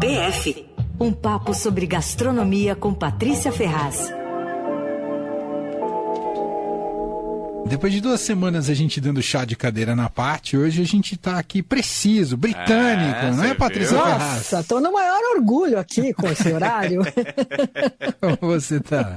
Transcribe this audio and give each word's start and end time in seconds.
PF 0.00 0.72
um 1.02 1.12
papo 1.12 1.52
sobre 1.52 1.84
gastronomia 1.84 2.76
com 2.76 2.94
Patrícia 2.94 3.50
Ferraz. 3.50 4.12
Depois 7.66 7.92
de 7.92 8.00
duas 8.00 8.20
semanas 8.20 8.70
a 8.70 8.74
gente 8.74 9.00
dando 9.00 9.22
chá 9.22 9.44
de 9.44 9.56
cadeira 9.56 9.96
na 9.96 10.08
parte, 10.08 10.56
hoje 10.56 10.80
a 10.80 10.84
gente 10.84 11.16
tá 11.16 11.38
aqui 11.38 11.62
preciso, 11.62 12.36
britânico, 12.36 13.18
é, 13.18 13.30
não 13.32 13.44
é, 13.44 13.54
Patrícia 13.54 13.96
viu? 13.96 14.04
Ferraz? 14.04 14.32
Nossa, 14.34 14.62
tô 14.62 14.78
no 14.78 14.92
maior 14.92 15.20
orgulho 15.36 15.78
aqui 15.78 16.12
com 16.14 16.28
esse 16.28 16.52
horário. 16.52 17.02
Como 18.20 18.52
você 18.52 18.78
tá? 18.78 19.16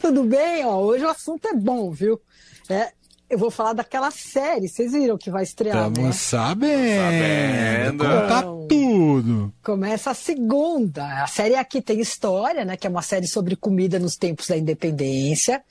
Tudo 0.00 0.24
bem, 0.24 0.64
ó, 0.64 0.78
hoje 0.78 1.04
o 1.04 1.10
assunto 1.10 1.46
é 1.46 1.54
bom, 1.54 1.92
viu? 1.92 2.20
É, 2.68 2.92
eu 3.28 3.38
vou 3.38 3.50
falar 3.50 3.72
daquela 3.72 4.10
série, 4.10 4.68
vocês 4.68 4.92
viram 4.92 5.16
que 5.16 5.30
vai 5.30 5.42
estrear, 5.42 5.88
Estamos 5.88 5.98
né? 5.98 6.12
sabendo. 6.12 7.02
Sabendo. 7.02 8.04
Conta 8.04 8.42
tudo. 8.68 9.54
Começa 9.62 10.10
a 10.10 10.14
segunda. 10.14 11.22
A 11.22 11.26
série 11.26 11.54
aqui 11.54 11.80
tem 11.80 12.00
história, 12.00 12.64
né? 12.64 12.76
Que 12.76 12.86
é 12.86 12.90
uma 12.90 13.02
série 13.02 13.26
sobre 13.26 13.56
comida 13.56 13.98
nos 13.98 14.16
tempos 14.16 14.46
da 14.48 14.56
independência. 14.56 15.64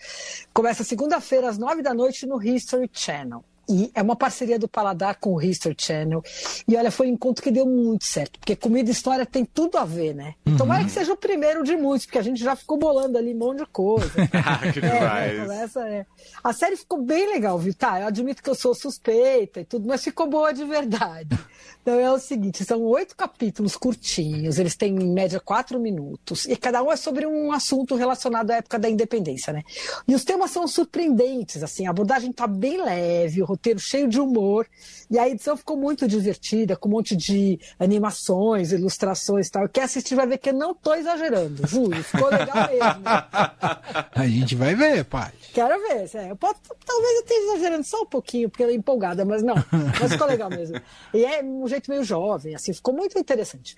Começa 0.54 0.84
segunda-feira 0.84 1.50
às 1.50 1.58
nove 1.58 1.82
da 1.82 1.94
noite 1.94 2.26
no 2.26 2.42
History 2.42 2.90
Channel. 2.92 3.44
E 3.70 3.92
é 3.96 4.02
uma 4.02 4.16
parceria 4.16 4.60
do 4.60 4.68
Paladar 4.68 5.16
com 5.20 5.34
o 5.34 5.42
History 5.42 5.76
Channel. 5.78 6.22
E 6.68 6.76
olha, 6.76 6.92
foi 6.92 7.08
um 7.08 7.14
encontro 7.14 7.42
que 7.42 7.52
deu 7.52 7.66
muito 7.66 8.06
certo, 8.06 8.40
porque 8.40 8.56
comida 8.56 8.90
e 8.90 8.94
história 8.94 9.26
tem 9.26 9.46
tudo 9.46 9.78
a 9.78 9.86
ver, 9.86 10.14
né? 10.14 10.36
Tomara 10.58 10.84
que 10.84 10.92
seja 10.92 11.14
o 11.14 11.18
primeiro 11.18 11.64
de 11.64 11.76
muitos, 11.76 12.06
porque 12.06 12.18
a 12.18 12.22
gente 12.22 12.44
já 12.44 12.56
ficou 12.56 12.78
bolando 12.78 13.18
ali 13.18 13.34
um 13.34 13.38
monte 13.38 13.60
de 13.60 13.66
coisa. 13.68 14.12
que 14.74 14.80
É, 14.80 14.82
né, 14.82 15.00
demais. 15.00 15.40
começa, 15.42 15.88
é. 15.88 16.06
A 16.44 16.54
série 16.54 16.76
ficou 16.76 17.02
bem 17.02 17.28
legal, 17.32 17.58
viu? 17.58 17.74
Tá, 17.74 18.02
eu 18.02 18.08
admito 18.08 18.44
que 18.44 18.50
eu 18.50 18.56
sou 18.56 18.76
suspeita 18.76 19.62
e 19.62 19.66
tudo, 19.66 19.88
mas 19.88 20.04
ficou 20.04 20.28
boa 20.28 20.54
de 20.54 20.64
verdade. 20.66 21.38
Então 21.82 22.00
é 22.00 22.12
o 22.12 22.20
seguinte: 22.20 22.64
são 22.64 22.82
oito 22.82 23.16
capítulos 23.16 23.76
curtinhos, 23.76 24.58
eles 24.58 24.76
têm 24.76 24.96
em 24.96 25.14
média 25.14 25.40
quatro 25.40 25.80
minutos, 25.80 26.46
e 26.46 26.56
cada 26.56 26.82
um 26.82 26.92
é 26.92 26.96
sobre 26.96 27.26
um 27.26 27.52
assunto 27.52 27.96
relacionado 27.96 28.52
à 28.52 28.56
época 28.56 28.80
da 28.80 28.90
independência, 28.90 29.54
né? 29.54 29.64
E 30.08 30.16
os 30.16 30.24
temas 30.24 30.52
são 30.52 30.68
surpreendentes, 30.68 31.64
assim, 31.64 31.86
a 31.88 31.90
abordagem 31.90 32.32
tá 32.32 32.48
bem 32.48 32.82
leve, 32.82 33.42
o 33.42 33.46
roteiro 33.54 33.80
cheio 33.80 34.08
de 34.08 34.20
humor, 34.20 34.68
e 35.10 35.18
a 35.18 35.28
edição 35.30 35.56
ficou 35.56 35.78
muito 35.78 36.08
divertida, 36.08 36.76
com 36.76 36.90
um 36.90 36.92
monte 36.94 37.16
de 37.16 37.60
animações, 37.80 38.72
ilustrações 38.72 39.48
e 39.48 39.52
tal. 39.52 39.70
Quem 39.70 39.84
assistir 39.84 40.16
vai 40.16 40.28
ver 40.28 40.38
que 40.38 40.50
eu 40.50 40.54
não 40.54 40.74
tô 40.74 40.94
exagerando, 40.94 41.66
juro, 41.68 42.04
ficou 42.04 42.30
legal 42.30 42.68
mesmo. 42.68 43.04
A 44.16 44.28
gente 44.28 44.56
vai 44.56 44.76
ver, 44.76 45.06
pai. 45.06 45.32
Quero 45.54 45.80
ver. 45.82 46.10
é, 46.16 46.32
Eu 46.32 46.36
posso, 46.36 46.56
talvez 46.86 47.14
eu 47.16 47.22
esteja 47.22 47.42
exagerando 47.54 47.84
só 47.84 48.02
um 48.02 48.06
pouquinho, 48.06 48.50
porque 48.50 48.64
ela 48.64 48.72
é 48.72 48.76
empolgada, 48.76 49.24
mas 49.26 49.42
não. 49.44 49.56
Mas 50.00 50.12
ficou 50.12 50.28
legal 50.28 50.50
mesmo. 50.50 50.80
E 51.14 51.24
é 51.26 51.44
um 51.44 51.68
jeito 51.68 51.90
meio 51.90 52.04
jovem, 52.04 52.56
assim, 52.56 52.74
ficou 52.74 52.94
muito 52.94 53.18
interessante. 53.18 53.76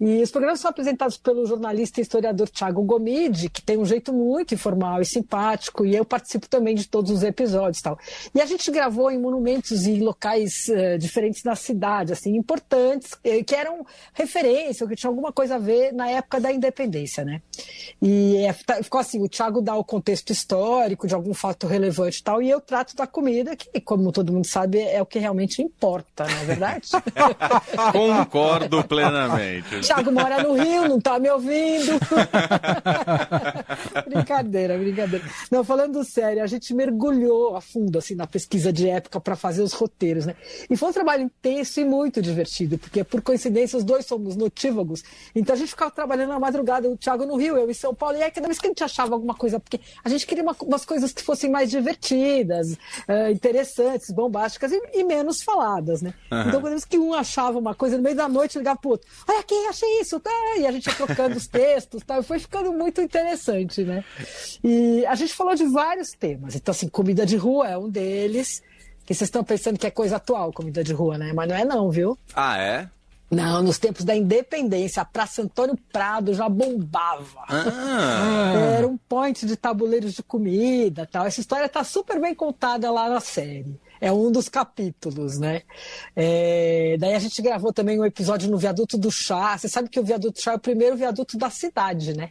E 0.00 0.22
os 0.22 0.30
programas 0.30 0.60
são 0.60 0.70
apresentados 0.70 1.18
pelo 1.18 1.44
jornalista 1.44 2.00
e 2.00 2.02
historiador 2.02 2.48
Thiago 2.48 2.82
Gomide, 2.82 3.50
que 3.50 3.60
tem 3.60 3.76
um 3.76 3.84
jeito 3.84 4.14
muito 4.14 4.54
informal 4.54 5.02
e 5.02 5.04
simpático, 5.04 5.84
e 5.84 5.94
eu 5.94 6.06
participo 6.06 6.48
também 6.48 6.74
de 6.74 6.88
todos 6.88 7.10
os 7.10 7.22
episódios 7.22 7.80
e 7.80 7.82
tal. 7.82 7.98
E 8.34 8.40
a 8.40 8.46
gente 8.46 8.70
gravou 8.70 9.10
em 9.10 9.18
monumentos 9.18 9.86
e 9.86 10.00
locais 10.00 10.70
eh, 10.70 10.96
diferentes 10.96 11.42
da 11.42 11.54
cidade, 11.54 12.14
assim, 12.14 12.34
importantes, 12.34 13.10
eh, 13.22 13.42
que 13.44 13.54
eram 13.54 13.84
referência, 14.14 14.84
ou 14.84 14.88
que 14.88 14.96
tinham 14.96 15.10
alguma 15.10 15.32
coisa 15.32 15.56
a 15.56 15.58
ver 15.58 15.92
na 15.92 16.08
época 16.08 16.40
da 16.40 16.50
independência, 16.50 17.22
né? 17.22 17.42
E 18.00 18.38
é, 18.38 18.54
ficou 18.82 19.02
assim, 19.02 19.22
o 19.22 19.28
Thiago 19.28 19.60
dá 19.60 19.76
o 19.76 19.84
contexto 19.84 20.30
histórico 20.30 21.06
de 21.06 21.14
algum 21.14 21.34
fato 21.34 21.66
relevante 21.66 22.20
e 22.20 22.24
tal, 22.24 22.40
e 22.40 22.48
eu 22.48 22.60
trato 22.60 22.96
da 22.96 23.06
comida, 23.06 23.54
que, 23.54 23.78
como 23.82 24.10
todo 24.12 24.32
mundo 24.32 24.46
sabe, 24.46 24.80
é 24.80 25.02
o 25.02 25.04
que 25.04 25.18
realmente 25.18 25.60
importa, 25.60 26.24
não 26.24 26.38
é 26.38 26.44
verdade? 26.46 26.88
Concordo 27.92 28.82
plenamente. 28.84 29.80
Thiago 29.90 30.12
mora 30.12 30.40
no 30.40 30.52
Rio, 30.54 30.88
não 30.88 31.00
tá 31.00 31.18
me 31.18 31.28
ouvindo. 31.28 31.98
brincadeira, 34.06 34.78
brincadeira. 34.78 35.24
Não, 35.50 35.64
falando 35.64 36.04
sério, 36.04 36.42
a 36.42 36.46
gente 36.46 36.72
mergulhou 36.72 37.56
a 37.56 37.60
fundo 37.60 37.98
assim 37.98 38.14
na 38.14 38.26
pesquisa 38.26 38.72
de 38.72 38.88
época 38.88 39.20
para 39.20 39.34
fazer 39.34 39.62
os 39.62 39.72
roteiros, 39.72 40.26
né? 40.26 40.36
E 40.68 40.76
foi 40.76 40.90
um 40.90 40.92
trabalho 40.92 41.24
intenso 41.24 41.80
e 41.80 41.84
muito 41.84 42.22
divertido, 42.22 42.78
porque 42.78 43.02
por 43.02 43.20
coincidência 43.20 43.76
os 43.76 43.82
dois 43.82 44.06
somos 44.06 44.36
notívagos, 44.36 45.02
então 45.34 45.54
a 45.54 45.58
gente 45.58 45.70
ficava 45.70 45.90
trabalhando 45.90 46.28
na 46.28 46.38
madrugada, 46.38 46.88
o 46.88 46.96
Thiago 46.96 47.26
no 47.26 47.36
Rio, 47.36 47.56
eu 47.56 47.68
em 47.68 47.74
São 47.74 47.92
Paulo, 47.92 48.16
e 48.16 48.22
aí 48.22 48.30
cada 48.30 48.46
vez 48.46 48.60
que 48.60 48.66
a 48.66 48.70
gente 48.70 48.84
achava 48.84 49.14
alguma 49.14 49.34
coisa, 49.34 49.58
porque 49.58 49.80
a 50.04 50.08
gente 50.08 50.24
queria 50.24 50.44
uma- 50.44 50.56
umas 50.62 50.84
coisas 50.84 51.12
que 51.12 51.22
fossem 51.22 51.50
mais 51.50 51.68
divertidas, 51.68 52.76
eh, 53.08 53.32
interessantes, 53.32 54.10
bombásticas 54.12 54.70
e, 54.70 54.80
e 54.94 55.02
menos 55.04 55.42
faladas, 55.42 56.00
né? 56.00 56.14
Então, 56.26 56.60
cada 56.60 56.70
vez 56.70 56.84
que 56.84 56.96
um 56.98 57.12
achava 57.12 57.58
uma 57.58 57.74
coisa, 57.74 57.96
no 57.96 58.02
meio 58.04 58.14
da 58.16 58.28
noite 58.28 58.56
ligava 58.58 58.78
pro 58.78 58.90
outro, 58.90 59.08
olha 59.28 59.40
aqui, 59.40 59.54
achei 59.68 59.79
isso, 60.00 60.20
tá? 60.20 60.30
E 60.58 60.66
a 60.66 60.72
gente 60.72 60.86
ia 60.86 60.94
trocando 60.94 61.36
os 61.36 61.46
textos, 61.46 62.02
tá? 62.04 62.18
E 62.18 62.22
foi 62.22 62.38
ficando 62.38 62.72
muito 62.72 63.00
interessante, 63.00 63.82
né? 63.82 64.04
E 64.62 65.04
a 65.06 65.14
gente 65.14 65.34
falou 65.34 65.54
de 65.54 65.64
vários 65.64 66.10
temas. 66.10 66.54
Então, 66.54 66.72
assim, 66.72 66.88
comida 66.88 67.26
de 67.26 67.36
rua 67.36 67.68
é 67.68 67.78
um 67.78 67.88
deles. 67.88 68.62
Que 69.04 69.14
vocês 69.14 69.28
estão 69.28 69.42
pensando 69.42 69.78
que 69.78 69.86
é 69.86 69.90
coisa 69.90 70.16
atual, 70.16 70.52
comida 70.52 70.84
de 70.84 70.92
rua, 70.92 71.18
né? 71.18 71.32
Mas 71.32 71.48
não 71.48 71.56
é 71.56 71.64
não, 71.64 71.90
viu? 71.90 72.16
Ah, 72.34 72.58
é? 72.58 72.88
Não, 73.30 73.62
nos 73.62 73.78
tempos 73.78 74.04
da 74.04 74.14
independência, 74.14 75.02
a 75.02 75.04
Praça 75.04 75.42
Antônio 75.42 75.78
Prado 75.92 76.34
já 76.34 76.48
bombava. 76.48 77.44
Ah, 77.48 78.52
Era 78.76 78.88
um 78.88 78.96
point 78.96 79.46
de 79.46 79.56
tabuleiros 79.56 80.14
de 80.14 80.22
comida 80.22 81.08
tal. 81.10 81.26
Essa 81.26 81.40
história 81.40 81.66
está 81.66 81.84
super 81.84 82.20
bem 82.20 82.34
contada 82.34 82.90
lá 82.90 83.08
na 83.08 83.20
série. 83.20 83.78
É 84.00 84.10
um 84.12 84.32
dos 84.32 84.48
capítulos, 84.48 85.38
né? 85.38 85.62
É, 86.16 86.96
Daí 86.98 87.14
a 87.14 87.18
gente 87.18 87.40
gravou 87.42 87.72
também 87.72 87.98
um 88.00 88.04
episódio 88.04 88.50
no 88.50 88.58
Viaduto 88.58 88.96
do 88.96 89.10
Chá. 89.10 89.56
Você 89.58 89.68
sabe 89.68 89.88
que 89.88 90.00
o 90.00 90.04
Viaduto 90.04 90.34
do 90.34 90.42
Chá 90.42 90.52
é 90.52 90.56
o 90.56 90.58
primeiro 90.58 90.96
viaduto 90.96 91.36
da 91.36 91.50
cidade, 91.50 92.16
né? 92.16 92.30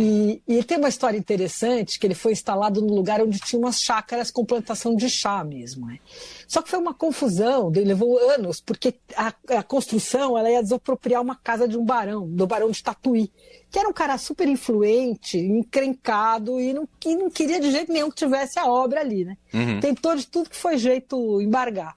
E, 0.00 0.42
e 0.48 0.54
ele 0.54 0.64
tem 0.64 0.78
uma 0.78 0.88
história 0.88 1.16
interessante, 1.16 1.98
que 1.98 2.06
ele 2.06 2.14
foi 2.14 2.32
instalado 2.32 2.80
no 2.80 2.94
lugar 2.94 3.20
onde 3.20 3.38
tinha 3.38 3.58
umas 3.58 3.80
chácaras 3.80 4.30
com 4.30 4.44
plantação 4.44 4.96
de 4.96 5.08
chá 5.08 5.44
mesmo, 5.44 5.86
né? 5.86 5.98
Só 6.46 6.62
que 6.62 6.70
foi 6.70 6.78
uma 6.78 6.94
confusão, 6.94 7.70
levou 7.74 8.18
anos, 8.30 8.60
porque 8.60 8.94
a, 9.16 9.32
a 9.58 9.62
construção 9.62 10.36
ela 10.38 10.50
ia 10.50 10.62
desapropriar 10.62 11.22
uma 11.22 11.34
casa 11.36 11.66
de 11.66 11.76
um 11.76 11.84
barão, 11.84 12.28
do 12.28 12.46
barão 12.46 12.70
de 12.70 12.82
Tatuí, 12.82 13.30
que 13.70 13.78
era 13.78 13.88
um 13.88 13.92
cara 13.92 14.16
super 14.18 14.48
influente, 14.48 15.38
encrencado 15.38 16.60
e 16.60 16.72
não, 16.72 16.88
que 17.00 17.16
não 17.16 17.30
queria 17.30 17.60
de 17.60 17.70
jeito 17.70 17.92
nenhum 17.92 18.10
que 18.10 18.16
tivesse 18.16 18.58
a 18.58 18.66
obra 18.66 19.00
ali, 19.00 19.24
né? 19.24 19.36
Tentou 19.80 20.14
de 20.14 20.26
tudo 20.26 20.50
que 20.50 20.56
foi 20.56 20.78
jeito 20.78 21.40
embargar. 21.40 21.96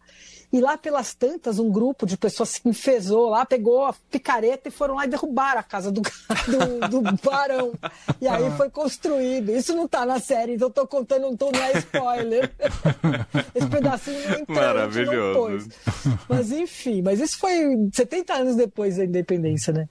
E 0.52 0.62
lá 0.62 0.78
pelas 0.78 1.14
tantas, 1.14 1.60
um 1.60 1.70
grupo 1.70 2.06
de 2.06 2.18
pessoas 2.18 2.50
se 2.50 2.62
enfesou 2.66 3.30
lá, 3.30 3.46
pegou 3.46 3.86
a 3.86 3.94
picareta 4.10 4.70
e 4.70 4.72
foram 4.72 4.96
lá 4.96 5.06
e 5.06 5.10
derrubaram 5.10 5.60
a 5.60 5.64
casa 5.64 5.92
do, 5.92 6.02
do, 6.90 7.02
do 7.02 7.18
barão. 7.22 7.74
E 8.22 8.28
aí 8.28 8.50
foi 8.52 8.70
construído. 8.70 9.52
Isso 9.52 9.76
não 9.76 9.88
tá 9.88 10.06
na 10.06 10.20
série, 10.20 10.54
então 10.54 10.70
eu 10.70 10.74
tô 10.74 10.88
contando, 10.88 11.24
não, 11.24 11.36
tô, 11.36 11.52
não 11.52 11.62
é 11.62 11.78
spoiler. 11.80 12.52
Esse 13.54 13.68
pedacinho 13.68 14.18
não 14.30 14.40
entrou, 14.40 14.46
não 14.48 14.56
Maravilhoso. 14.56 15.40
pôs. 15.40 15.68
Mas 16.30 16.52
enfim, 16.52 17.02
mas 17.02 17.20
isso 17.20 17.38
foi 17.38 17.90
70 17.92 18.34
anos 18.34 18.56
depois 18.56 18.98
da 18.98 19.04
independência, 19.06 19.74
né? 19.74 19.90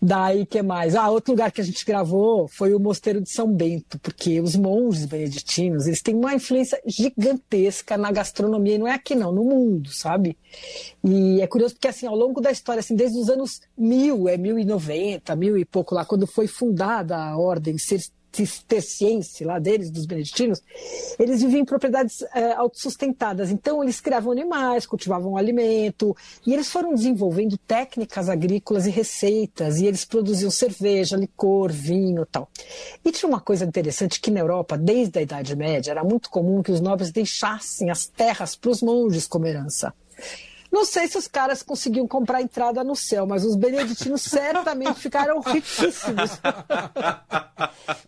Daí 0.00 0.46
que 0.46 0.62
mais? 0.62 0.94
Ah, 0.94 1.08
outro 1.10 1.32
lugar 1.32 1.50
que 1.50 1.60
a 1.60 1.64
gente 1.64 1.84
gravou 1.84 2.46
foi 2.48 2.74
o 2.74 2.80
Mosteiro 2.80 3.20
de 3.20 3.30
São 3.30 3.52
Bento, 3.52 3.98
porque 3.98 4.40
os 4.40 4.54
monges 4.54 5.04
beneditinos, 5.04 5.86
eles 5.86 6.02
têm 6.02 6.14
uma 6.14 6.34
influência 6.34 6.80
gigantesca 6.86 7.96
na 7.96 8.12
gastronomia, 8.12 8.76
e 8.76 8.78
não 8.78 8.86
é 8.86 8.94
aqui 8.94 9.14
não, 9.14 9.32
no 9.32 9.44
mundo, 9.44 9.79
sabe? 9.88 10.36
E 11.02 11.40
é 11.40 11.46
curioso 11.46 11.74
porque 11.74 11.88
assim, 11.88 12.06
ao 12.06 12.14
longo 12.16 12.40
da 12.40 12.50
história, 12.50 12.80
assim, 12.80 12.94
desde 12.94 13.18
os 13.18 13.28
anos 13.30 13.60
1000, 13.76 14.28
é 14.28 14.36
1090, 14.36 15.34
mil 15.36 15.56
e 15.56 15.64
pouco 15.64 15.94
lá, 15.94 16.04
quando 16.04 16.26
foi 16.26 16.46
fundada 16.46 17.16
a 17.16 17.38
ordem 17.38 17.78
cis- 17.78 18.12
cisterciense 18.32 19.44
lá 19.44 19.58
deles, 19.58 19.90
dos 19.90 20.06
beneditinos, 20.06 20.62
eles 21.18 21.42
viviam 21.42 21.60
em 21.60 21.64
propriedades 21.64 22.22
eh, 22.34 22.52
autossustentadas. 22.52 23.50
Então, 23.50 23.82
eles 23.82 24.00
criavam 24.00 24.32
animais, 24.32 24.86
cultivavam 24.86 25.36
alimento, 25.36 26.16
e 26.46 26.52
eles 26.52 26.68
foram 26.70 26.94
desenvolvendo 26.94 27.56
técnicas 27.58 28.28
agrícolas 28.28 28.86
e 28.86 28.90
receitas, 28.90 29.78
e 29.78 29.86
eles 29.86 30.04
produziam 30.04 30.50
cerveja, 30.50 31.16
licor, 31.16 31.72
vinho 31.72 32.26
tal. 32.26 32.48
E 33.04 33.10
tinha 33.10 33.28
uma 33.28 33.40
coisa 33.40 33.64
interessante 33.64 34.20
que 34.20 34.30
na 34.30 34.40
Europa, 34.40 34.78
desde 34.78 35.18
a 35.18 35.22
Idade 35.22 35.56
Média, 35.56 35.90
era 35.90 36.04
muito 36.04 36.30
comum 36.30 36.62
que 36.62 36.72
os 36.72 36.80
nobres 36.80 37.10
deixassem 37.10 37.90
as 37.90 38.06
terras 38.06 38.54
para 38.54 38.70
os 38.70 38.82
monges 38.82 39.26
como 39.26 39.46
herança. 39.46 39.92
Não 40.72 40.84
sei 40.84 41.08
se 41.08 41.18
os 41.18 41.26
caras 41.26 41.62
conseguiam 41.62 42.06
comprar 42.06 42.40
entrada 42.42 42.82
no 42.84 42.94
céu, 42.94 43.26
mas 43.26 43.44
os 43.44 43.56
beneditinos 43.56 44.22
certamente 44.22 45.00
ficaram 45.00 45.40
riquíssimos. 45.40 46.30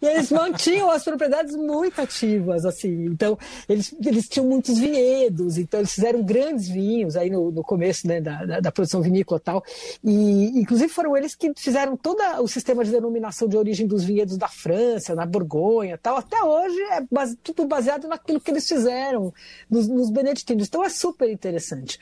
e 0.01 0.07
eles 0.07 0.31
mantinham 0.31 0.91
as 0.91 1.05
propriedades 1.05 1.55
muito 1.57 2.01
ativas, 2.01 2.65
assim. 2.65 3.05
Então, 3.07 3.39
eles, 3.69 3.95
eles 4.05 4.29
tinham 4.29 4.47
muitos 4.47 4.79
vinhedos, 4.79 5.59
então 5.59 5.81
eles 5.81 5.93
fizeram 5.93 6.23
grandes 6.23 6.69
vinhos 6.69 7.17
aí 7.17 7.31
no, 7.31 7.51
no 7.51 7.63
começo 7.63 8.07
né, 8.07 8.21
da, 8.21 8.45
da, 8.45 8.61
da 8.61 8.73
produção 8.73 9.03
vinícola 9.03 9.39
e 9.41 9.45
tal. 9.45 9.65
E, 10.05 10.61
inclusive, 10.61 10.89
foram 10.93 11.17
eles 11.17 11.35
que 11.35 11.53
fizeram 11.57 11.97
todo 11.97 12.21
o 12.41 12.49
sistema 12.49 12.85
de 12.85 12.91
denominação 12.91 13.49
de 13.49 13.57
origem 13.57 13.87
dos 13.87 14.05
vinhedos 14.05 14.37
da 14.37 14.49
França, 14.49 15.15
na 15.15 15.27
Borgonha 15.27 15.99
tal. 15.99 16.17
Até 16.17 16.43
hoje 16.43 16.81
é 16.93 17.03
base- 17.11 17.37
tudo 17.37 17.67
baseado 17.67 18.07
naquilo 18.09 18.41
que 18.41 18.51
eles 18.51 18.69
fizeram 18.69 19.33
nos, 19.69 19.89
nos 19.89 20.11
beneditinos. 20.11 20.67
Então, 20.69 20.85
é 20.85 20.89
super 20.89 21.31
interessante. 21.31 21.99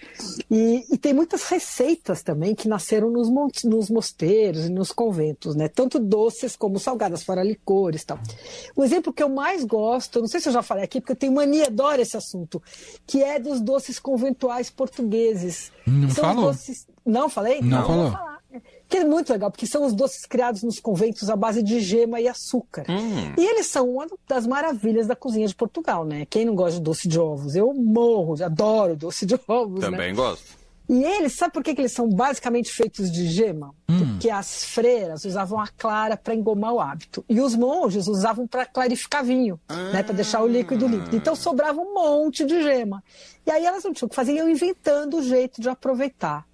E, 0.50 0.85
e, 0.91 0.99
tem 0.99 1.14
muitas 1.14 1.44
receitas 1.44 2.25
também 2.25 2.56
que 2.56 2.67
nasceram 2.67 3.08
nos, 3.08 3.29
nos 3.62 3.88
mosteiros 3.88 4.67
e 4.67 4.69
nos 4.69 4.91
conventos, 4.91 5.55
né? 5.55 5.69
Tanto 5.69 6.00
doces 6.00 6.56
como 6.56 6.76
salgadas, 6.81 7.23
fora 7.23 7.44
licores 7.44 8.02
e 8.02 8.06
tal. 8.06 8.19
O 8.75 8.82
exemplo 8.82 9.12
que 9.12 9.23
eu 9.23 9.29
mais 9.29 9.62
gosto, 9.62 10.20
não 10.20 10.26
sei 10.26 10.41
se 10.41 10.49
eu 10.49 10.52
já 10.52 10.62
falei 10.62 10.82
aqui, 10.82 11.00
porque 11.00 11.12
eu 11.12 11.17
tenho 11.17 11.32
mania, 11.32 11.69
adoro 11.69 12.02
esse 12.02 12.17
assunto, 12.17 12.61
que 13.06 13.23
é 13.23 13.38
dos 13.38 13.61
doces 13.61 14.00
conventuais 14.00 14.69
portugueses. 14.70 15.70
Não 15.87 16.08
falou? 16.08 16.47
Doces... 16.47 16.85
Não 17.06 17.29
falei? 17.29 17.61
Não, 17.61 17.79
não 17.79 18.11
falou. 18.12 18.29
Que 18.90 18.98
é 18.98 19.04
muito 19.04 19.32
legal, 19.32 19.52
porque 19.52 19.69
são 19.69 19.87
os 19.87 19.94
doces 19.94 20.26
criados 20.26 20.64
nos 20.64 20.81
conventos 20.81 21.31
à 21.31 21.37
base 21.37 21.62
de 21.62 21.78
gema 21.78 22.20
e 22.20 22.26
açúcar. 22.26 22.84
Hum. 22.88 23.32
E 23.38 23.46
eles 23.46 23.66
são 23.66 23.88
uma 23.88 24.06
das 24.26 24.48
maravilhas 24.48 25.06
da 25.06 25.14
cozinha 25.14 25.46
de 25.46 25.54
Portugal, 25.54 26.04
né? 26.04 26.26
Quem 26.28 26.44
não 26.44 26.56
gosta 26.56 26.78
de 26.78 26.82
doce 26.82 27.06
de 27.06 27.19
ovos? 27.19 27.54
Eu 27.54 27.72
morro, 27.72 28.34
adoro 28.44 28.96
doce 28.96 29.25
de 29.25 29.38
ovos. 29.46 29.81
Também 29.81 30.08
né? 30.08 30.12
gosto. 30.12 30.58
E 30.88 31.04
eles, 31.04 31.34
sabe 31.34 31.52
por 31.52 31.62
que, 31.62 31.72
que 31.72 31.82
eles 31.82 31.92
são 31.92 32.08
basicamente 32.08 32.72
feitos 32.72 33.12
de 33.12 33.28
gema? 33.28 33.72
Hum. 33.88 33.98
Porque 33.98 34.28
as 34.28 34.64
freiras 34.64 35.25
usavam 35.25 35.60
a 35.60 35.69
clara 35.69 36.16
para 36.16 36.34
engomar 36.34 36.72
o 36.72 36.81
hábito. 36.81 37.25
E 37.28 37.40
os 37.40 37.54
monges 37.54 38.08
usavam 38.08 38.44
para 38.44 38.66
clarificar 38.66 39.25
vinho, 39.25 39.60
né? 39.92 40.02
Para 40.02 40.16
deixar 40.16 40.42
o 40.42 40.48
líquido 40.48 40.88
líquido. 40.88 41.14
Então 41.14 41.37
sobrava 41.37 41.81
um 41.81 41.94
monte 41.94 42.44
de 42.44 42.60
gema. 42.60 43.04
E 43.46 43.52
aí 43.52 43.64
elas 43.64 43.84
não 43.84 43.92
tinham 43.92 44.08
o 44.08 44.10
que 44.10 44.16
fazer, 44.16 44.32
iam 44.34 44.48
inventando 44.48 45.19
o 45.19 45.22
jeito 45.22 45.60
de 45.60 45.69
aproveitar. 45.69 46.44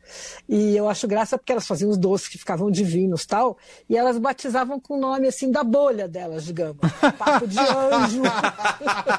E 0.49 0.77
eu 0.77 0.89
acho 0.89 1.09
graça 1.09 1.39
porque 1.39 1.53
elas 1.53 1.67
faziam 1.67 1.91
os 1.91 1.97
doces 1.97 2.29
que 2.29 2.39
ficavam 2.39 2.71
divinos 2.71 3.27
tal, 3.27 3.59
e 3.89 3.97
elas 3.97 4.19
batizavam 4.19 4.81
com 4.81 4.97
o 4.97 5.01
nome 5.01 5.29
assim 5.29 5.51
da 5.51 5.65
bolha 5.65 6.09
delas, 6.09 6.45
digamos. 6.45 6.79
Papo 7.19 7.47
de 7.47 7.59
anjo, 7.59 8.23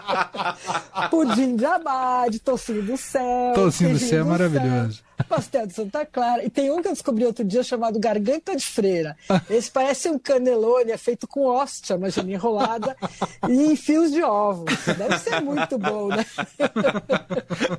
pudim 1.09 1.55
de 1.55 1.65
abade, 1.65 2.39
tocinho 2.39 2.83
do 2.83 2.97
céu. 2.97 3.53
Tocinho 3.53 3.93
do 3.93 3.99
céu 3.99 4.21
é 4.21 4.23
maravilhoso. 4.23 5.06
Pastel 5.27 5.67
de 5.67 5.73
Santa 5.73 6.05
Clara. 6.05 6.45
E 6.45 6.49
tem 6.49 6.71
um 6.71 6.81
que 6.81 6.87
eu 6.87 6.93
descobri 6.93 7.25
outro 7.25 7.43
dia 7.43 7.63
chamado 7.63 7.99
Garganta 7.99 8.55
de 8.55 8.65
Freira. 8.65 9.17
Esse 9.49 9.69
parece 9.71 10.09
um 10.09 10.19
canelone, 10.19 10.91
é 10.91 10.97
feito 10.97 11.27
com 11.27 11.45
hóstia, 11.45 11.95
imagina, 11.95 12.31
enrolada, 12.31 12.95
e 13.49 13.71
em 13.71 13.75
fios 13.75 14.11
de 14.11 14.21
ovos. 14.23 14.73
Deve 14.97 15.17
ser 15.19 15.41
muito 15.41 15.77
bom, 15.77 16.07
né? 16.07 16.25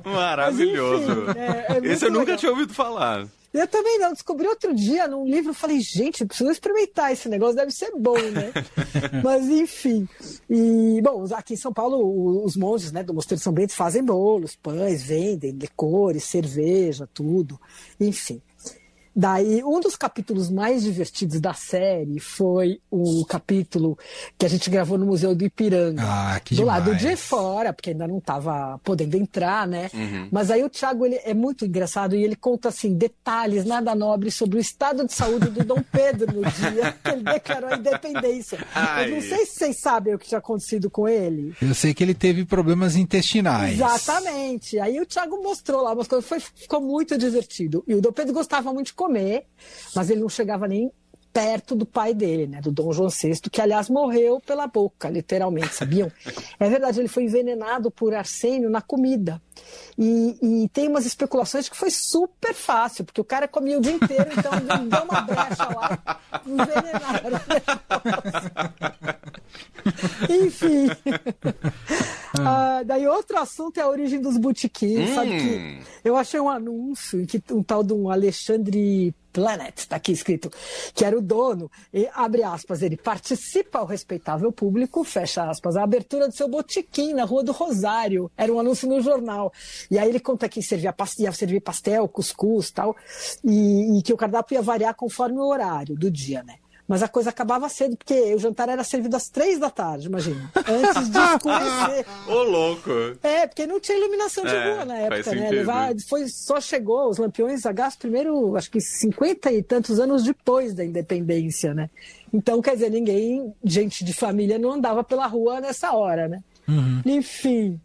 Maravilhoso. 0.03 1.29
Enfim, 1.29 1.39
é, 1.39 1.77
é 1.77 1.91
Esse 1.93 2.05
eu 2.05 2.11
nunca 2.11 2.25
legal. 2.25 2.37
tinha 2.37 2.51
ouvido 2.51 2.73
falar. 2.73 3.25
Eu 3.53 3.67
também 3.67 3.97
não. 3.99 4.13
Descobri 4.13 4.47
outro 4.47 4.73
dia 4.73 5.07
num 5.07 5.25
livro. 5.25 5.53
Falei, 5.53 5.79
gente, 5.79 6.21
eu 6.21 6.27
preciso 6.27 6.51
experimentar 6.51 7.11
esse 7.11 7.27
negócio, 7.27 7.55
deve 7.55 7.71
ser 7.71 7.91
bom, 7.95 8.17
né? 8.17 8.51
Mas, 9.23 9.47
enfim. 9.49 10.07
E, 10.49 11.01
bom, 11.01 11.25
aqui 11.33 11.53
em 11.53 11.57
São 11.57 11.73
Paulo, 11.73 12.43
os 12.43 12.55
monges 12.55 12.91
né, 12.91 13.03
do 13.03 13.13
Mosteiro 13.13 13.39
de 13.39 13.43
São 13.43 13.53
Bento 13.53 13.73
fazem 13.73 14.03
bolos, 14.03 14.55
pães, 14.55 15.01
vendem 15.03 15.51
licores, 15.51 16.23
cerveja, 16.23 17.09
tudo. 17.13 17.59
Enfim. 17.99 18.41
Daí, 19.19 19.61
um 19.65 19.81
dos 19.81 19.97
capítulos 19.97 20.49
mais 20.49 20.81
divertidos 20.81 21.41
da 21.41 21.53
série 21.53 22.21
foi 22.21 22.79
o 22.89 23.25
capítulo 23.25 23.99
que 24.37 24.45
a 24.45 24.49
gente 24.49 24.69
gravou 24.69 24.97
no 24.97 25.05
Museu 25.05 25.35
do 25.35 25.43
Ipiranga. 25.43 26.01
Ah, 26.01 26.39
que 26.39 26.55
do 26.55 26.63
lado 26.63 26.95
demais. 26.95 27.01
de 27.01 27.15
fora, 27.17 27.73
porque 27.73 27.89
ainda 27.89 28.07
não 28.07 28.19
estava 28.19 28.79
podendo 28.81 29.17
entrar, 29.17 29.67
né? 29.67 29.91
Mas 30.31 30.49
aí 30.49 30.63
o 30.63 30.69
Thiago 30.69 31.05
ele 31.05 31.19
é 31.25 31.33
muito 31.33 31.65
engraçado 31.65 32.15
e 32.15 32.23
ele 32.23 32.33
conta 32.33 32.69
assim 32.69 32.95
detalhes 32.95 33.65
nada 33.65 33.93
nobres 33.93 34.35
sobre 34.35 34.57
o 34.57 34.61
estado 34.61 35.05
de 35.05 35.11
saúde 35.13 35.49
do 35.49 35.65
Dom 35.65 35.83
Pedro 35.91 36.33
no 36.33 36.49
dia 36.49 36.95
que 37.03 37.11
ele 37.11 37.23
declarou 37.23 37.71
a 37.71 37.75
independência. 37.75 38.65
Ai. 38.73 39.09
Eu 39.11 39.15
não 39.15 39.21
sei 39.21 39.45
se 39.45 39.55
vocês 39.55 39.81
sabem 39.81 40.15
o 40.15 40.17
que 40.17 40.29
tinha 40.29 40.39
acontecido 40.39 40.89
com 40.89 41.09
ele. 41.09 41.53
Eu 41.61 41.75
sei 41.75 41.93
que 41.93 42.01
ele 42.01 42.13
teve 42.13 42.45
problemas 42.45 42.95
intestinais. 42.95 43.73
Exatamente. 43.73 44.79
Aí 44.79 44.97
o 45.01 45.05
Thiago 45.05 45.43
mostrou 45.43 45.83
lá 45.83 45.91
umas 45.91 46.07
coisas, 46.07 46.25
foi, 46.25 46.39
ficou 46.39 46.79
muito 46.79 47.17
divertido. 47.17 47.83
E 47.85 47.93
o 47.93 47.99
Dom 47.99 48.13
Pedro 48.13 48.33
gostava 48.33 48.71
muito 48.71 48.87
de 48.87 48.93
comer, 48.93 49.08
mas 49.95 50.09
ele 50.09 50.21
não 50.21 50.29
chegava 50.29 50.67
nem 50.67 50.91
perto 51.31 51.75
do 51.75 51.85
pai 51.85 52.13
dele, 52.13 52.47
né, 52.47 52.59
do 52.59 52.71
Dom 52.71 52.91
João 52.91 53.09
VI, 53.09 53.39
que 53.51 53.61
aliás 53.61 53.89
morreu 53.89 54.41
pela 54.45 54.67
boca, 54.67 55.09
literalmente, 55.09 55.73
sabiam? 55.73 56.11
É 56.59 56.69
verdade, 56.69 56.99
ele 56.99 57.07
foi 57.07 57.23
envenenado 57.23 57.89
por 57.89 58.13
arsênio 58.13 58.69
na 58.69 58.81
comida. 58.81 59.41
E, 59.97 60.37
e 60.41 60.69
tem 60.69 60.89
umas 60.89 61.05
especulações 61.05 61.69
que 61.69 61.77
foi 61.77 61.89
super 61.89 62.53
fácil, 62.53 63.05
porque 63.05 63.21
o 63.21 63.23
cara 63.23 63.47
comia 63.47 63.77
o 63.77 63.81
dia 63.81 63.93
inteiro, 63.93 64.29
então 64.37 64.51
deu 64.87 65.03
uma 65.03 65.21
brecha 65.21 65.65
lá, 65.73 66.19
envenenaram. 66.45 67.39
Enfim. 70.43 70.87
Ah, 72.47 72.83
daí 72.83 73.07
outro 73.07 73.37
assunto 73.37 73.77
é 73.77 73.81
a 73.81 73.89
origem 73.89 74.21
dos 74.21 74.37
botequins, 74.37 75.09
sabe 75.13 75.29
Hum. 75.31 75.37
que 75.37 76.07
eu 76.07 76.15
achei 76.15 76.39
um 76.39 76.49
anúncio 76.49 77.21
em 77.21 77.25
que 77.25 77.41
um 77.51 77.63
tal 77.63 77.83
de 77.83 77.93
um 77.93 78.09
Alexandre 78.09 79.13
Planet, 79.31 79.85
tá 79.85 79.95
aqui 79.95 80.11
escrito, 80.11 80.51
que 80.93 81.05
era 81.05 81.17
o 81.17 81.21
dono, 81.21 81.69
e 81.93 82.09
abre 82.13 82.43
aspas, 82.43 82.81
ele 82.81 82.97
participa 82.97 83.79
ao 83.79 83.85
respeitável 83.85 84.51
público, 84.51 85.03
fecha 85.03 85.49
aspas, 85.49 85.77
a 85.77 85.83
abertura 85.83 86.27
do 86.27 86.35
seu 86.35 86.47
botequim 86.47 87.13
na 87.13 87.25
Rua 87.25 87.43
do 87.43 87.51
Rosário. 87.51 88.31
Era 88.35 88.51
um 88.51 88.59
anúncio 88.59 88.89
no 88.89 89.01
jornal. 89.01 89.53
E 89.91 89.99
aí 89.99 90.09
ele 90.09 90.19
conta 90.19 90.49
que 90.49 90.61
servia, 90.63 90.95
ia 91.19 91.31
servir 91.31 91.61
pastel, 91.61 92.07
cuscuz 92.07 92.71
tal, 92.71 92.95
e, 93.43 93.99
e 93.99 94.01
que 94.01 94.13
o 94.13 94.17
cardápio 94.17 94.55
ia 94.55 94.61
variar 94.61 94.95
conforme 94.95 95.37
o 95.37 95.47
horário 95.47 95.95
do 95.95 96.09
dia, 96.09 96.43
né? 96.43 96.55
Mas 96.89 97.03
a 97.03 97.07
coisa 97.07 97.29
acabava 97.29 97.69
cedo, 97.69 97.95
porque 97.95 98.33
o 98.33 98.39
jantar 98.39 98.67
era 98.67 98.83
servido 98.83 99.15
às 99.15 99.29
três 99.29 99.59
da 99.59 99.69
tarde, 99.69 100.07
imagina. 100.07 100.51
Antes 100.55 101.07
de 101.11 101.19
escurecer. 101.19 102.05
Ô, 102.27 102.41
louco. 102.41 102.89
É, 103.21 103.45
porque 103.45 103.67
não 103.67 103.79
tinha 103.79 103.95
iluminação 103.95 104.43
de 104.43 104.55
É, 104.55 104.73
rua 104.73 104.85
na 104.85 104.95
faz 105.07 105.27
época, 105.27 105.35
né? 105.35 105.51
Levar, 105.51 105.93
foi, 106.09 106.27
só 106.27 106.59
chegou 106.59 107.07
os 107.07 107.19
lampiões 107.19 107.63
a 107.67 107.71
gás 107.71 107.95
primeiro, 107.95 108.55
acho 108.57 108.71
que 108.71 108.81
cinquenta 108.81 109.51
e 109.51 109.61
tantos 109.61 109.99
anos 109.99 110.23
depois 110.23 110.73
da 110.73 110.83
independência, 110.83 111.75
né? 111.75 111.91
Então, 112.33 112.59
quer 112.59 112.73
dizer, 112.73 112.89
ninguém, 112.89 113.53
gente 113.63 114.03
de 114.03 114.11
família, 114.11 114.57
não 114.57 114.71
andava 114.71 115.03
pela 115.03 115.27
rua 115.27 115.61
nessa 115.61 115.93
hora, 115.93 116.27
né? 116.27 116.43
Enfim. 117.05 117.79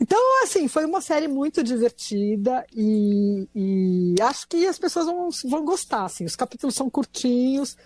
Então, 0.00 0.18
assim, 0.44 0.68
foi 0.68 0.84
uma 0.84 1.00
série 1.00 1.26
muito 1.26 1.62
divertida 1.62 2.64
e, 2.74 3.48
e 3.52 4.14
acho 4.22 4.46
que 4.46 4.64
as 4.64 4.78
pessoas 4.78 5.06
vão, 5.06 5.28
vão 5.44 5.64
gostar, 5.64 6.04
assim. 6.04 6.24
Os 6.24 6.36
capítulos 6.36 6.76
são 6.76 6.88
curtinhos. 6.88 7.76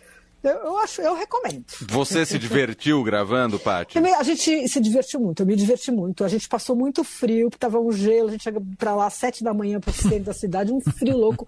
Eu, 0.43 0.51
eu 0.51 0.79
acho, 0.79 1.01
eu 1.03 1.15
recomendo. 1.15 1.65
Você 1.89 2.25
se 2.25 2.39
divertiu 2.39 3.03
gravando, 3.03 3.59
Paty? 3.59 3.99
A 3.99 4.23
gente 4.23 4.69
se 4.69 4.81
divertiu 4.81 5.19
muito, 5.21 5.43
eu 5.43 5.47
me 5.47 5.57
diverti 5.57 5.91
muito. 5.91 6.25
A 6.25 6.29
gente 6.29 6.49
passou 6.49 6.77
muito 6.77 7.03
frio, 7.03 7.51
porque 7.51 7.59
tava 7.59 7.81
um 7.81 7.91
gelo, 7.91 8.29
a 8.29 8.33
gente 8.33 8.45
chega 8.45 8.61
pra 8.79 8.95
lá 8.95 9.07
às 9.07 9.15
sete 9.15 9.43
da 9.43 9.53
manhã 9.53 9.81
pro 9.81 9.93
centro 9.93 10.25
da 10.25 10.33
cidade, 10.33 10.73
um 10.73 10.81
frio 10.81 11.17
louco. 11.19 11.47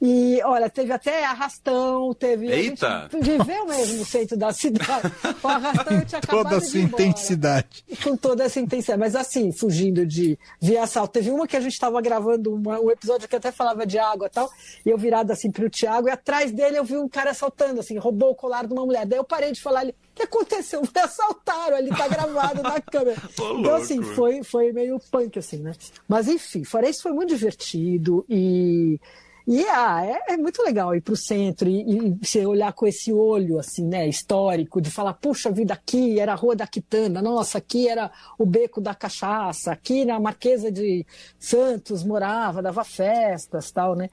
E 0.00 0.40
olha, 0.44 0.68
teve 0.68 0.92
até 0.92 1.24
arrastão, 1.24 2.12
teve. 2.14 2.52
a 2.52 2.56
gente 2.56 2.68
Eita! 2.84 3.08
viveu 3.20 3.66
mesmo 3.66 3.98
no 3.98 4.04
centro 4.04 4.36
da 4.36 4.52
cidade. 4.52 5.10
O 5.42 5.48
arrastão 5.48 5.96
eu 5.98 6.04
tinha 6.06 6.18
acabado 6.20 6.42
Toda 6.44 6.56
a 6.56 6.60
de 6.60 6.66
sua 6.66 6.78
ir 6.80 6.82
embora. 6.84 7.02
intensidade. 7.02 7.84
Com 8.04 8.16
toda 8.16 8.44
essa 8.44 8.60
intensidade, 8.60 9.00
mas 9.00 9.16
assim, 9.16 9.50
fugindo 9.52 10.04
de 10.06 10.38
via 10.60 10.82
assalto. 10.82 11.14
Teve 11.14 11.30
uma 11.30 11.46
que 11.46 11.56
a 11.56 11.60
gente 11.60 11.72
estava 11.72 12.00
gravando 12.02 12.54
uma- 12.54 12.78
um 12.80 12.90
episódio 12.90 13.26
que 13.28 13.36
até 13.36 13.50
falava 13.50 13.86
de 13.86 13.98
água 13.98 14.26
e 14.26 14.30
tal, 14.30 14.48
e 14.84 14.90
eu 14.90 14.98
virado 14.98 15.32
assim 15.32 15.50
pro 15.50 15.70
Thiago, 15.70 16.08
e 16.08 16.10
atrás 16.10 16.52
dele 16.52 16.78
eu 16.78 16.84
vi 16.84 16.96
um 16.98 17.08
cara 17.08 17.30
assaltando, 17.30 17.80
assim, 17.80 17.96
roubou 17.96 18.26
o 18.30 18.34
colar 18.36 18.66
de 18.66 18.72
uma 18.72 18.84
mulher. 18.84 19.06
Daí 19.06 19.18
eu 19.18 19.24
parei 19.24 19.50
de 19.52 19.60
falar 19.60 19.80
ali, 19.80 19.90
o 19.90 20.14
que 20.14 20.22
aconteceu? 20.22 20.80
Me 20.82 21.00
assaltaram, 21.00 21.76
ali 21.76 21.90
tá 21.90 22.06
gravado 22.06 22.62
na 22.62 22.80
câmera. 22.82 23.16
Então, 23.32 23.74
assim, 23.74 24.02
foi, 24.02 24.42
foi 24.44 24.72
meio 24.72 25.00
punk, 25.10 25.38
assim, 25.38 25.58
né? 25.58 25.72
Mas 26.06 26.28
enfim, 26.28 26.62
fora 26.64 26.88
isso, 26.88 27.02
foi 27.02 27.12
muito 27.12 27.30
divertido 27.30 28.24
e. 28.28 29.00
E 29.48 29.64
ah, 29.68 30.04
é, 30.04 30.34
é 30.34 30.36
muito 30.36 30.60
legal 30.60 30.92
ir 30.92 31.00
para 31.00 31.14
o 31.14 31.16
centro 31.16 31.68
e, 31.68 31.82
e 31.82 32.18
você 32.20 32.44
olhar 32.44 32.72
com 32.72 32.84
esse 32.84 33.12
olho 33.12 33.60
assim, 33.60 33.86
né, 33.86 34.08
histórico, 34.08 34.80
de 34.80 34.90
falar, 34.90 35.14
puxa 35.14 35.52
vida, 35.52 35.72
aqui 35.72 36.18
era 36.18 36.32
a 36.32 36.34
Rua 36.34 36.56
da 36.56 36.66
Quitanda, 36.66 37.22
nossa, 37.22 37.58
aqui 37.58 37.86
era 37.86 38.10
o 38.36 38.44
Beco 38.44 38.80
da 38.80 38.92
Cachaça, 38.92 39.70
aqui 39.70 40.04
na 40.04 40.18
Marquesa 40.18 40.72
de 40.72 41.06
Santos 41.38 42.02
morava, 42.02 42.60
dava 42.60 42.82
festas 42.82 43.70
tal, 43.70 43.94
né? 43.94 44.10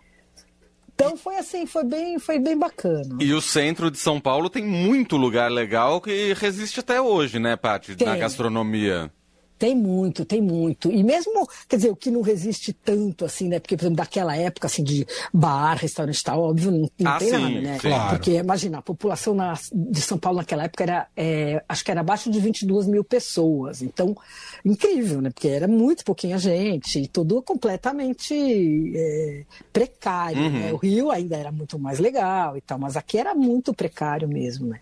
Então 0.95 1.17
foi 1.17 1.37
assim, 1.37 1.65
foi 1.65 1.83
bem, 1.83 2.19
foi 2.19 2.39
bem 2.39 2.57
bacana. 2.57 3.17
E 3.19 3.33
o 3.33 3.41
centro 3.41 3.89
de 3.89 3.97
São 3.97 4.19
Paulo 4.19 4.49
tem 4.49 4.63
muito 4.63 5.17
lugar 5.17 5.51
legal 5.51 5.99
que 5.99 6.33
resiste 6.33 6.79
até 6.79 7.01
hoje, 7.01 7.39
né, 7.39 7.55
Paty? 7.55 7.95
Na 8.03 8.15
gastronomia. 8.15 9.11
Tem 9.63 9.73
muito, 9.73 10.25
tem 10.25 10.41
muito. 10.41 10.91
E 10.91 11.01
mesmo, 11.01 11.47
quer 11.69 11.77
dizer, 11.77 11.89
o 11.89 11.95
que 11.95 12.11
não 12.11 12.19
resiste 12.21 12.73
tanto, 12.73 13.23
assim, 13.23 13.47
né? 13.47 13.61
Porque, 13.61 13.77
por 13.77 13.83
exemplo, 13.83 13.95
daquela 13.95 14.35
época, 14.35 14.67
assim, 14.67 14.83
de 14.83 15.07
bar, 15.33 15.77
restaurante 15.77 16.19
e 16.19 16.23
tal, 16.23 16.41
óbvio, 16.41 16.69
não, 16.69 16.89
não 16.99 17.11
Ah, 17.13 17.17
tem 17.17 17.29
sim, 17.29 17.37
nada, 17.37 17.61
né? 17.61 17.77
Claro. 17.79 18.09
Porque, 18.09 18.31
imagina, 18.31 18.79
a 18.79 18.81
população 18.81 19.33
na- 19.33 19.57
de 19.71 20.01
São 20.01 20.17
Paulo 20.17 20.39
naquela 20.39 20.65
época 20.65 20.83
era, 20.83 21.07
é, 21.15 21.63
acho 21.69 21.81
que 21.85 21.91
era 21.91 22.01
abaixo 22.01 22.29
de 22.29 22.41
22 22.41 22.85
mil 22.87 23.05
pessoas. 23.05 23.81
Então, 23.81 24.13
incrível, 24.65 25.21
né? 25.21 25.29
Porque 25.29 25.47
era 25.47 25.65
muito 25.65 26.03
pouquinha 26.03 26.37
gente 26.37 26.99
e 26.99 27.07
tudo 27.07 27.41
completamente 27.41 28.33
é, 28.97 29.43
precário, 29.71 30.41
Uhum. 30.41 30.49
né? 30.59 30.73
O 30.73 30.75
Rio 30.75 31.09
ainda 31.09 31.37
era 31.37 31.53
muito 31.53 31.79
mais 31.79 31.99
legal 31.99 32.57
e 32.57 32.61
tal, 32.61 32.77
mas 32.77 32.97
aqui 32.97 33.17
era 33.17 33.33
muito 33.33 33.73
precário 33.73 34.27
mesmo, 34.27 34.67
né? 34.67 34.79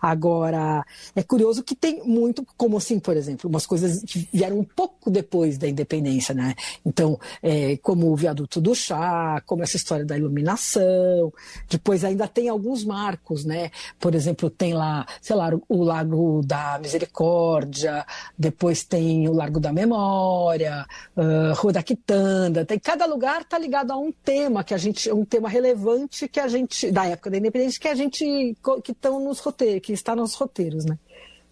Agora, 0.00 0.84
é 1.16 1.22
curioso 1.24 1.64
que 1.64 1.74
tem 1.74 2.00
muito, 2.04 2.46
como 2.56 2.76
assim, 2.76 3.00
por 3.00 3.16
exemplo, 3.16 3.50
umas 3.50 3.66
coisas 3.66 4.02
que 4.04 4.19
vieram 4.32 4.58
um 4.58 4.64
pouco 4.64 5.10
depois 5.10 5.58
da 5.58 5.68
independência, 5.68 6.34
né? 6.34 6.54
Então, 6.84 7.18
é, 7.42 7.76
como 7.78 8.10
o 8.10 8.16
viaduto 8.16 8.60
do 8.60 8.74
chá, 8.74 9.42
como 9.46 9.62
essa 9.62 9.76
história 9.76 10.04
da 10.04 10.16
iluminação. 10.16 11.32
Depois 11.68 12.04
ainda 12.04 12.26
tem 12.28 12.48
alguns 12.48 12.84
marcos, 12.84 13.44
né? 13.44 13.70
Por 13.98 14.14
exemplo, 14.14 14.50
tem 14.50 14.74
lá, 14.74 15.06
sei 15.20 15.36
lá, 15.36 15.50
o 15.68 15.82
Lago 15.82 16.42
da 16.44 16.78
Misericórdia, 16.78 18.04
depois 18.38 18.84
tem 18.84 19.28
o 19.28 19.32
Largo 19.32 19.60
da 19.60 19.72
Memória, 19.72 20.86
uh, 21.16 21.54
Rua 21.54 21.72
da 21.72 21.82
Quitanda. 21.82 22.64
Tem 22.64 22.78
cada 22.78 23.06
lugar 23.06 23.44
tá 23.44 23.58
ligado 23.58 23.92
a 23.92 23.96
um 23.96 24.12
tema 24.12 24.64
que 24.64 24.74
a 24.74 24.78
gente, 24.78 25.10
um 25.12 25.24
tema 25.24 25.48
relevante 25.48 26.28
que 26.28 26.40
a 26.40 26.48
gente 26.48 26.90
da 26.90 27.06
época 27.06 27.30
da 27.30 27.38
independência 27.38 27.80
que 27.80 27.88
a 27.88 27.94
gente 27.94 28.56
que 28.82 28.92
estão 28.92 29.20
nos 29.20 29.38
roteiros, 29.40 29.80
que 29.82 29.92
está 29.92 30.14
nos 30.14 30.34
roteiros, 30.34 30.84
né? 30.84 30.98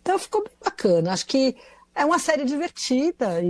Então 0.03 0.19
ficou 0.19 0.43
bem 0.43 0.53
bacana. 0.65 1.13
Acho 1.13 1.27
que 1.27 1.55
é 1.99 2.05
uma 2.05 2.19
série 2.19 2.45
divertida 2.45 3.43
e, 3.43 3.47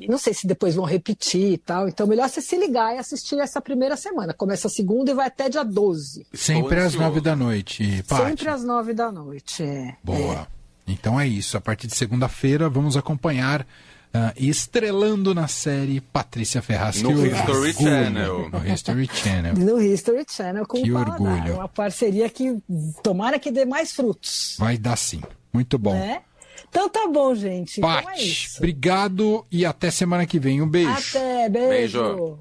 e, 0.00 0.06
não 0.08 0.16
sei 0.16 0.32
se 0.32 0.46
depois 0.46 0.76
vão 0.76 0.84
repetir 0.84 1.52
e 1.54 1.58
tal. 1.58 1.88
Então, 1.88 2.06
melhor 2.06 2.28
você 2.28 2.40
se 2.40 2.56
ligar 2.56 2.94
e 2.94 2.98
assistir 2.98 3.38
essa 3.40 3.60
primeira 3.60 3.96
semana. 3.96 4.32
Começa 4.32 4.68
a 4.68 4.70
segunda 4.70 5.10
e 5.10 5.14
vai 5.14 5.26
até 5.26 5.48
dia 5.48 5.64
12. 5.64 6.26
Sempre 6.32 6.78
às 6.78 6.94
nove 6.94 7.20
da 7.20 7.34
noite, 7.34 8.04
Paty. 8.06 8.28
Sempre 8.28 8.48
às 8.48 8.62
nove 8.62 8.94
da 8.94 9.10
noite, 9.10 9.64
é. 9.64 9.96
Boa. 10.02 10.48
É. 10.86 10.92
Então 10.92 11.20
é 11.20 11.26
isso. 11.26 11.56
A 11.56 11.60
partir 11.60 11.88
de 11.88 11.96
segunda-feira, 11.96 12.68
vamos 12.68 12.96
acompanhar. 12.96 13.66
Uh, 14.08 14.32
estrelando 14.38 15.34
na 15.34 15.46
série 15.46 16.00
Patrícia 16.00 16.62
Ferraz. 16.62 17.02
No 17.02 17.10
History 17.10 17.50
orgulho. 17.50 17.74
Channel. 17.74 18.50
No 18.50 18.66
History 18.66 19.10
Channel. 19.12 19.54
No 19.54 19.82
History 19.82 20.24
Channel 20.26 20.66
com 20.66 20.82
que 20.82 20.90
o 20.90 20.96
orgulho. 20.96 21.56
Uma 21.56 21.68
parceria 21.68 22.30
que 22.30 22.56
tomara 23.02 23.38
que 23.38 23.50
dê 23.50 23.66
mais 23.66 23.92
frutos. 23.92 24.56
Vai 24.58 24.78
dar 24.78 24.96
sim. 24.96 25.20
Muito 25.52 25.78
bom. 25.78 25.94
É? 25.94 26.22
Então 26.68 26.88
tá 26.88 27.08
bom, 27.08 27.34
gente. 27.34 27.80
Paty, 27.80 28.02
então 28.02 28.12
é 28.12 28.22
isso. 28.22 28.58
obrigado 28.58 29.46
e 29.50 29.64
até 29.64 29.90
semana 29.90 30.26
que 30.26 30.38
vem. 30.38 30.60
Um 30.60 30.68
beijo. 30.68 30.90
Até, 30.90 31.48
beijo. 31.48 31.68
Beijo. 32.02 32.36